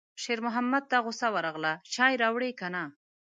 [0.23, 2.83] شېرمحمد ته غوسه ورغله: چای راوړې که نه